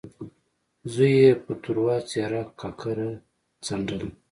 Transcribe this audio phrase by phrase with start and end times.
[0.93, 3.09] زوی يې په تروه څېره ککره
[3.65, 4.07] څنډله.